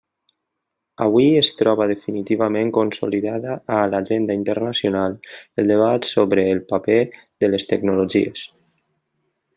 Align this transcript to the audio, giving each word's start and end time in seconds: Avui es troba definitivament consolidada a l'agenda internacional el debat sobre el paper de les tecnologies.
Avui 1.05 1.25
es 1.41 1.49
troba 1.59 1.85
definitivament 1.91 2.71
consolidada 2.77 3.59
a 3.75 3.83
l'agenda 3.93 4.39
internacional 4.39 5.15
el 5.65 5.69
debat 5.75 6.09
sobre 6.15 6.47
el 6.55 6.63
paper 6.75 6.99
de 7.19 7.51
les 7.57 7.73
tecnologies. 7.75 8.49